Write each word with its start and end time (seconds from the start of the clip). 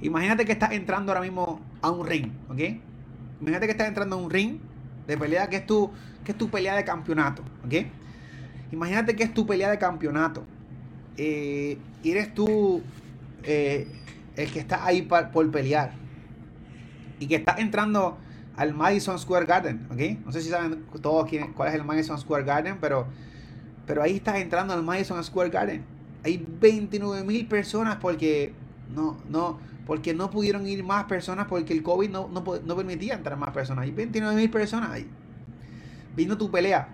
Imagínate 0.00 0.44
que 0.44 0.52
estás 0.52 0.72
entrando 0.72 1.12
ahora 1.12 1.22
mismo 1.22 1.60
a 1.80 1.90
un 1.90 2.06
ring, 2.06 2.30
¿ok? 2.48 2.60
Imagínate 3.40 3.66
que 3.66 3.72
estás 3.72 3.88
entrando 3.88 4.16
a 4.16 4.18
un 4.18 4.30
ring 4.30 4.58
de 5.06 5.16
pelea 5.16 5.48
que 5.48 5.56
es 5.56 5.66
tu, 5.66 5.90
que 6.24 6.32
es 6.32 6.38
tu 6.38 6.48
pelea 6.48 6.76
de 6.76 6.84
campeonato, 6.84 7.42
¿ok? 7.64 7.86
Imagínate 8.72 9.16
que 9.16 9.24
es 9.24 9.34
tu 9.34 9.46
pelea 9.46 9.70
de 9.70 9.78
campeonato. 9.78 10.44
Eh, 11.16 11.78
eres 12.04 12.32
tú 12.34 12.82
eh, 13.42 13.88
el 14.36 14.52
que 14.52 14.60
está 14.60 14.84
ahí 14.84 15.02
por 15.02 15.50
pelear. 15.50 15.92
Y 17.18 17.26
que 17.26 17.36
estás 17.36 17.58
entrando 17.58 18.18
al 18.56 18.74
Madison 18.74 19.18
Square 19.18 19.46
Garden, 19.46 19.86
¿ok? 19.90 20.26
No 20.26 20.32
sé 20.32 20.42
si 20.42 20.50
saben 20.50 20.84
todos 21.00 21.28
quién, 21.28 21.52
cuál 21.52 21.68
es 21.68 21.74
el 21.74 21.84
Madison 21.84 22.18
Square 22.18 22.44
Garden, 22.44 22.78
pero, 22.80 23.06
pero 23.86 24.02
ahí 24.02 24.16
estás 24.16 24.36
entrando 24.36 24.74
al 24.74 24.82
Madison 24.82 25.22
Square 25.22 25.50
Garden. 25.50 25.84
Hay 26.24 26.44
29 26.60 27.24
mil 27.24 27.46
personas 27.46 27.96
porque 27.96 28.52
no, 28.94 29.16
no, 29.28 29.58
porque 29.88 30.14
no 30.14 30.30
pudieron 30.30 30.68
ir 30.68 30.84
más 30.84 31.06
personas 31.06 31.46
porque 31.48 31.72
el 31.72 31.82
COVID 31.82 32.10
no, 32.10 32.28
no, 32.28 32.76
permitía 32.76 33.14
entrar 33.14 33.36
más 33.36 33.50
personas. 33.50 33.84
Hay 33.84 33.90
29 33.90 34.36
mil 34.36 34.50
personas 34.50 34.90
ahí. 34.90 35.08
Viendo 36.14 36.38
tu 36.38 36.48
pelea. 36.50 36.90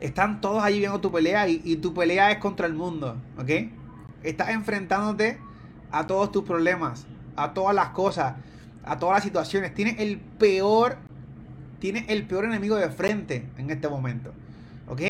Están 0.00 0.40
todos 0.40 0.62
ahí 0.62 0.78
viendo 0.78 0.98
tu 1.02 1.12
pelea 1.12 1.46
y, 1.46 1.60
y 1.62 1.76
tu 1.76 1.92
pelea 1.92 2.30
es 2.30 2.38
contra 2.38 2.66
el 2.66 2.72
mundo, 2.72 3.16
¿ok? 3.36 3.50
Estás 4.22 4.48
enfrentándote 4.50 5.38
a 5.90 6.06
todos 6.06 6.32
tus 6.32 6.44
problemas, 6.44 7.06
a 7.36 7.52
todas 7.52 7.74
las 7.74 7.90
cosas 7.90 8.36
a 8.84 8.98
todas 8.98 9.16
las 9.16 9.24
situaciones. 9.24 9.74
Tienes 9.74 9.98
el 9.98 10.18
peor, 10.18 10.96
tienes 11.78 12.04
el 12.08 12.26
peor 12.26 12.44
enemigo 12.44 12.76
de 12.76 12.88
frente 12.90 13.46
en 13.58 13.70
este 13.70 13.88
momento. 13.88 14.32
¿Ok? 14.88 15.00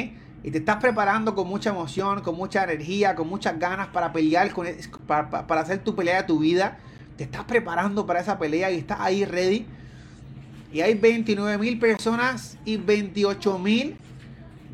Y 0.43 0.51
te 0.51 0.59
estás 0.59 0.77
preparando 0.77 1.35
con 1.35 1.49
mucha 1.49 1.71
emoción, 1.71 2.23
con 2.23 2.37
mucha 2.37 2.65
energía, 2.65 3.15
con 3.15 3.29
muchas 3.29 3.59
ganas 3.59 3.89
para 3.89 4.13
pelear, 4.13 4.51
con, 4.53 4.67
para, 5.07 5.47
para 5.47 5.61
hacer 5.61 5.85
tu 5.85 5.95
pelea 5.95 6.23
de 6.23 6.29
tu 6.29 6.39
vida. 6.39 6.79
Te 7.17 7.25
estás 7.25 7.45
preparando 7.45 8.07
para 8.07 8.21
esa 8.21 8.39
pelea 8.39 8.71
y 8.71 8.79
estás 8.79 8.99
ahí 9.01 9.25
ready. 9.25 9.67
Y 10.73 10.81
hay 10.81 10.95
29 10.95 11.59
mil 11.59 11.79
personas 11.79 12.57
y 12.65 12.77
28 12.77 13.59
mil, 13.59 13.97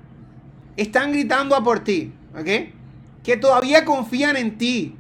están 0.78 1.12
gritando 1.12 1.56
a 1.56 1.64
por 1.64 1.84
ti, 1.84 2.14
¿ok? 2.40 2.48
Que 3.24 3.38
todavía 3.38 3.84
confían 3.84 4.38
en 4.38 4.58
ti, 4.58 4.96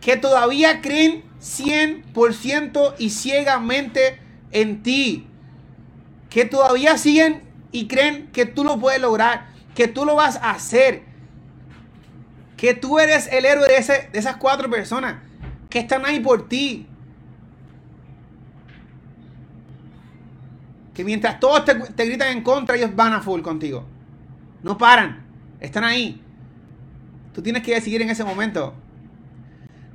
que 0.00 0.16
todavía 0.16 0.80
creen 0.82 1.24
100% 1.40 2.94
y 2.98 3.10
ciegamente 3.10 4.18
en 4.52 4.82
ti, 4.82 5.26
que 6.28 6.44
todavía 6.44 6.98
siguen 6.98 7.42
y 7.72 7.86
creen 7.86 8.28
que 8.32 8.46
tú 8.46 8.64
lo 8.64 8.78
puedes 8.78 9.00
lograr, 9.00 9.48
que 9.74 9.88
tú 9.88 10.04
lo 10.04 10.16
vas 10.16 10.36
a 10.36 10.50
hacer, 10.50 11.02
que 12.56 12.74
tú 12.74 12.98
eres 12.98 13.28
el 13.32 13.44
héroe 13.44 13.66
de, 13.68 13.76
ese, 13.76 14.08
de 14.12 14.18
esas 14.18 14.36
cuatro 14.36 14.68
personas 14.68 15.16
que 15.68 15.78
están 15.78 16.04
ahí 16.04 16.20
por 16.20 16.48
ti. 16.48 16.86
Que 20.92 21.04
mientras 21.04 21.40
todos 21.40 21.64
te, 21.64 21.74
te 21.74 22.04
gritan 22.04 22.36
en 22.36 22.42
contra, 22.42 22.76
ellos 22.76 22.94
van 22.94 23.12
a 23.12 23.20
full 23.20 23.40
contigo. 23.40 23.86
No 24.62 24.76
paran, 24.76 25.24
están 25.60 25.84
ahí. 25.84 26.20
Tú 27.32 27.40
tienes 27.42 27.62
que 27.62 27.74
decidir 27.74 28.02
en 28.02 28.10
ese 28.10 28.24
momento 28.24 28.74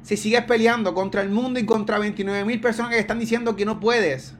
si 0.01 0.17
sigues 0.17 0.43
peleando 0.43 0.93
contra 0.93 1.21
el 1.21 1.29
mundo 1.29 1.59
y 1.59 1.65
contra 1.65 1.97
29 1.97 2.45
mil 2.45 2.61
personas 2.61 2.91
que 2.91 2.99
están 2.99 3.19
diciendo 3.19 3.55
que 3.55 3.65
no 3.65 3.79
puedes. 3.79 4.35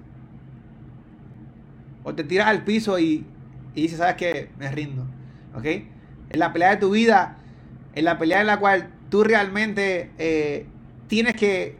O 2.06 2.14
te 2.14 2.24
tiras 2.24 2.48
al 2.48 2.64
piso 2.64 3.00
y, 3.00 3.26
y 3.74 3.82
dices, 3.82 3.98
¿sabes 3.98 4.16
qué? 4.16 4.50
Me 4.60 4.72
rindo. 4.72 5.06
¿Ok? 5.56 5.66
En 5.66 6.40
la 6.40 6.54
pelea 6.54 6.70
de 6.70 6.78
tu 6.78 6.92
vida, 6.92 7.40
en 7.96 8.06
la 8.06 8.20
pelea 8.20 8.42
en 8.42 8.48
la 8.48 8.60
cual 8.60 8.90
tú 9.10 9.24
realmente 9.24 10.12
eh, 10.20 10.68
tienes 11.08 11.36
que, 11.36 11.78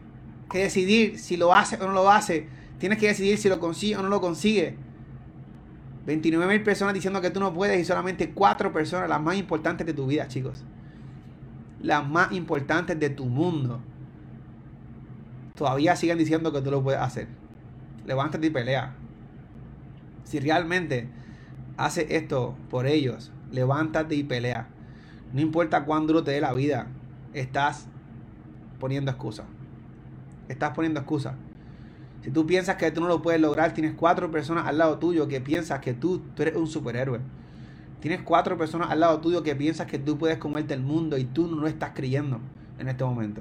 que, 0.50 0.58
decidir 0.58 1.20
si 1.20 1.36
lo 1.36 1.54
hace 1.54 1.76
o 1.76 1.86
no 1.86 1.92
lo 1.92 2.10
hace. 2.10 2.48
Tienes 2.78 2.98
que 2.98 3.06
decidir 3.06 3.38
si 3.38 3.48
lo 3.48 3.60
consigue 3.60 3.96
o 3.96 4.02
no 4.02 4.08
lo 4.08 4.20
consigue. 4.20 4.76
29 6.06 6.52
mil 6.52 6.62
personas 6.64 6.92
diciendo 6.92 7.20
que 7.20 7.30
tú 7.30 7.38
no 7.38 7.54
puedes 7.54 7.80
y 7.80 7.84
solamente 7.84 8.30
cuatro 8.30 8.72
personas, 8.72 9.08
las 9.08 9.20
más 9.20 9.36
importantes 9.36 9.86
de 9.86 9.92
tu 9.92 10.06
vida, 10.06 10.26
chicos. 10.26 10.64
Las 11.80 12.06
más 12.08 12.32
importantes 12.32 12.98
de 12.98 13.10
tu 13.10 13.26
mundo. 13.26 13.80
Todavía 15.54 15.94
siguen 15.94 16.18
diciendo 16.18 16.52
que 16.52 16.62
tú 16.62 16.72
lo 16.72 16.82
puedes 16.82 17.00
hacer. 17.00 17.28
Levántate 18.06 18.48
y 18.48 18.50
pelea. 18.50 18.94
Si 20.36 20.40
realmente 20.40 21.08
haces 21.78 22.08
esto 22.10 22.54
por 22.68 22.86
ellos, 22.86 23.32
levántate 23.50 24.16
y 24.16 24.22
pelea. 24.22 24.68
No 25.32 25.40
importa 25.40 25.86
cuán 25.86 26.06
duro 26.06 26.24
te 26.24 26.32
dé 26.32 26.42
la 26.42 26.52
vida, 26.52 26.88
estás 27.32 27.86
poniendo 28.78 29.10
excusas. 29.10 29.46
Estás 30.50 30.74
poniendo 30.74 31.00
excusas. 31.00 31.36
Si 32.20 32.30
tú 32.30 32.44
piensas 32.44 32.76
que 32.76 32.90
tú 32.90 33.00
no 33.00 33.08
lo 33.08 33.22
puedes 33.22 33.40
lograr, 33.40 33.72
tienes 33.72 33.94
cuatro 33.94 34.30
personas 34.30 34.66
al 34.66 34.76
lado 34.76 34.98
tuyo 34.98 35.26
que 35.26 35.40
piensas 35.40 35.80
que 35.80 35.94
tú, 35.94 36.18
tú 36.34 36.42
eres 36.42 36.54
un 36.54 36.66
superhéroe. 36.66 37.20
Tienes 38.00 38.20
cuatro 38.20 38.58
personas 38.58 38.90
al 38.90 39.00
lado 39.00 39.18
tuyo 39.22 39.42
que 39.42 39.56
piensas 39.56 39.86
que 39.86 39.98
tú 39.98 40.18
puedes 40.18 40.36
comerte 40.36 40.74
el 40.74 40.82
mundo 40.82 41.16
y 41.16 41.24
tú 41.24 41.46
no 41.46 41.62
lo 41.62 41.66
estás 41.66 41.92
creyendo 41.94 42.40
en 42.78 42.88
este 42.88 43.04
momento. 43.04 43.40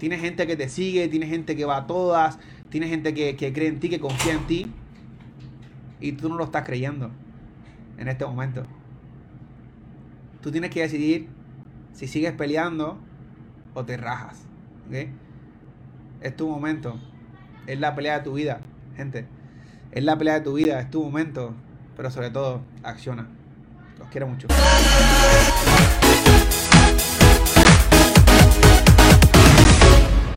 Tienes 0.00 0.20
gente 0.20 0.44
que 0.48 0.56
te 0.56 0.68
sigue, 0.68 1.06
tienes 1.06 1.28
gente 1.28 1.54
que 1.54 1.64
va 1.64 1.76
a 1.76 1.86
todas, 1.86 2.36
tienes 2.68 2.90
gente 2.90 3.14
que, 3.14 3.36
que 3.36 3.52
cree 3.52 3.68
en 3.68 3.78
ti, 3.78 3.88
que 3.88 4.00
confía 4.00 4.32
en 4.32 4.46
ti 4.48 4.72
y 6.00 6.12
tú 6.12 6.28
no 6.28 6.36
lo 6.36 6.44
estás 6.44 6.64
creyendo 6.64 7.10
en 7.98 8.08
este 8.08 8.26
momento. 8.26 8.64
Tú 10.42 10.50
tienes 10.50 10.70
que 10.70 10.82
decidir 10.82 11.28
si 11.92 12.06
sigues 12.06 12.32
peleando 12.32 12.98
o 13.74 13.84
te 13.84 13.96
rajas. 13.96 14.44
Es 16.20 16.36
tu 16.36 16.48
momento. 16.48 16.98
Es 17.66 17.80
la 17.80 17.94
pelea 17.94 18.18
de 18.18 18.24
tu 18.24 18.34
vida, 18.34 18.60
gente. 18.96 19.26
Es 19.92 20.04
la 20.04 20.16
pelea 20.16 20.34
de 20.34 20.40
tu 20.42 20.54
vida, 20.54 20.80
es 20.80 20.90
tu 20.90 21.02
momento. 21.02 21.54
Pero 21.96 22.10
sobre 22.10 22.30
todo, 22.30 22.60
acciona. 22.82 23.26
Los 23.98 24.08
quiero 24.08 24.26
mucho. 24.28 24.46